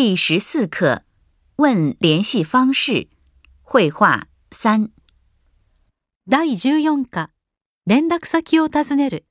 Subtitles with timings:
[0.00, 1.02] 第十四课，
[1.56, 3.08] 问联系方式，
[3.62, 4.90] 会画三。
[6.30, 7.30] 第十四课，
[7.82, 9.22] 联络先を尋ねる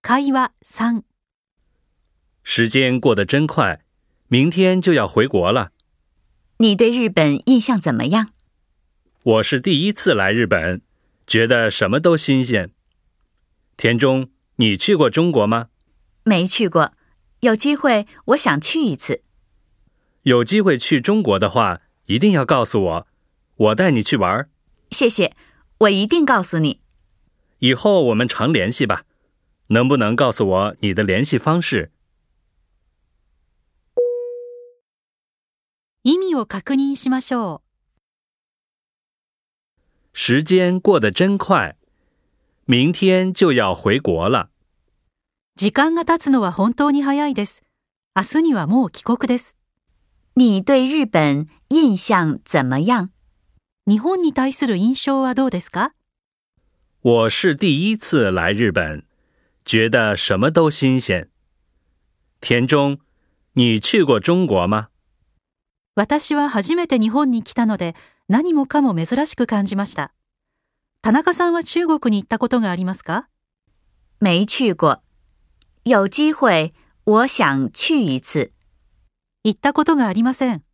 [0.00, 1.02] 会話三。
[2.42, 3.84] 时间过得真快，
[4.28, 5.72] 明天就要回国了。
[6.60, 8.30] 你对日本印象怎么样？
[9.22, 10.80] 我是第一次来日本，
[11.26, 12.70] 觉得什么都新鲜。
[13.76, 15.68] 田中，你去过中国吗？
[16.22, 16.94] 没去过，
[17.40, 19.20] 有机会我想去一次。
[20.26, 23.06] 有机会去中国的话，一定要告诉我，
[23.58, 24.50] 我带你去玩儿。
[24.90, 25.32] 谢谢，
[25.78, 26.80] 我一定告诉你。
[27.60, 29.04] 以后我们常联系吧。
[29.70, 31.90] 能不能告诉我你的联系方式？
[40.12, 41.76] 时间过得真快，
[42.64, 44.50] 明天就要回国了。
[45.56, 47.62] 時間が経つのは本当に早いです。
[48.16, 49.56] 明日にはもう帰国です。
[50.38, 53.08] 你对日本印象怎么样？
[53.86, 55.92] 日本に対する印象はどうですか？
[57.00, 59.02] 我是第一次来日本，
[59.64, 61.30] 觉得什么都新鲜。
[62.42, 62.98] 田中，
[63.54, 64.88] 你去过中国吗？
[65.94, 67.94] 私は初めて日本に来たので、
[68.28, 70.12] 何もかも珍しく感じました。
[71.00, 73.28] 田中さんは中国に行ったことがありますか？
[74.20, 75.00] 没去过。
[75.86, 76.72] 有机会，
[77.04, 78.52] 我想去一次。
[79.48, 80.64] 行ったことがありません。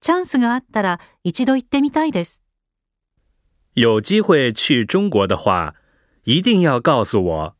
[0.00, 2.42] チャンスがあったら一度行ってみたいです。
[3.74, 5.74] 有机会去中国的话，
[6.24, 7.54] 一定要告诉我，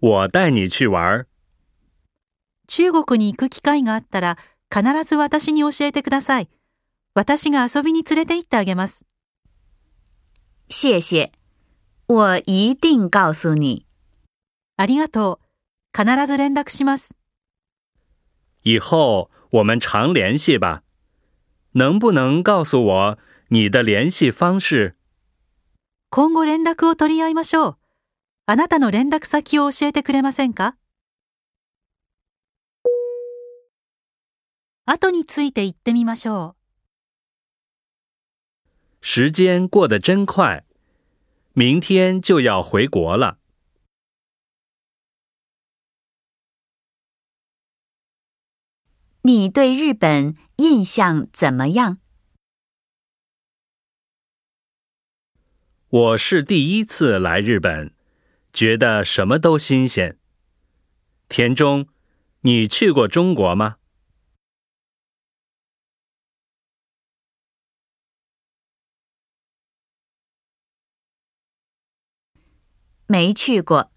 [0.00, 1.26] 我带你去玩。
[2.66, 4.38] 中国に行く機会があったら
[4.74, 6.48] 必ず私に教えてください。
[7.12, 9.04] 私が遊びに連れて行ってあげます。
[10.70, 11.30] 谢谢。
[12.08, 13.84] 我一定告诉你。
[14.78, 15.42] ありがとう。
[15.96, 17.14] 必ず連絡します。
[18.64, 19.28] 以后。
[19.54, 20.82] 我们常联系吧。
[21.72, 24.96] 能不能告诉我你的联系方式？
[26.10, 27.76] 今後連絡を取り合いましょう。
[28.46, 30.76] あなたの連絡先を教えてくれませんか？
[34.86, 36.54] あについて言ってみましょう。
[39.02, 40.64] 时间过得真快，
[41.52, 43.38] 明天就要回国了。
[49.26, 51.96] 你对日本印象怎么样？
[55.88, 57.94] 我是第一次来日本，
[58.52, 60.18] 觉得什么都新鲜。
[61.30, 61.88] 田中，
[62.40, 63.76] 你去过中国吗？
[73.06, 73.90] 没去过，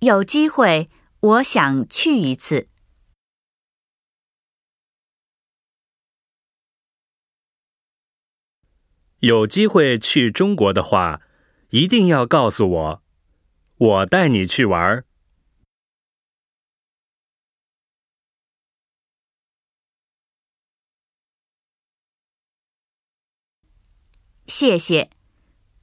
[0.00, 0.86] 有机会
[1.20, 2.68] 我想去一次。
[9.22, 11.22] 有机会去中国的话，
[11.70, 13.02] 一定要告诉我，
[13.76, 15.04] 我带你去玩儿。
[24.48, 25.08] 谢谢，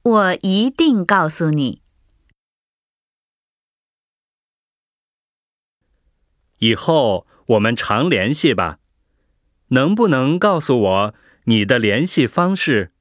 [0.02, 1.80] 我一定告诉你。
[6.58, 8.76] 以后我们常联系吧。
[9.68, 11.14] 能不能告诉我
[11.44, 12.92] 你的联系方式？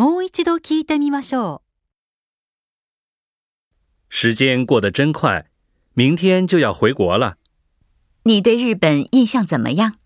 [0.00, 1.60] もう一度聞いてみましょう。
[4.08, 5.44] 时间过得真快，
[5.92, 7.36] 明天就要回国了。
[8.22, 9.96] 你对日本印象怎么样？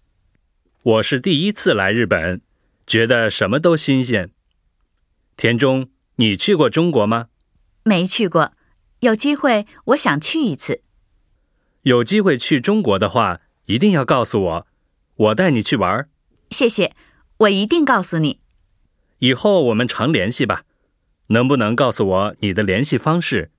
[0.82, 2.40] 我是第一次来日本，
[2.88, 4.32] 觉得什么都新鲜。
[5.36, 7.28] 田中，你去过中国吗？
[7.84, 8.50] 没去过，
[8.98, 10.82] 有机会我想去一次。
[11.82, 14.66] 有机会去中国的话，一定要告诉我，
[15.16, 16.08] 我带你去玩。
[16.50, 16.92] 谢谢，
[17.36, 18.40] 我一定告诉你。
[19.18, 20.62] 以后我们常联系吧，
[21.28, 23.50] 能不能告诉我你的联系方式？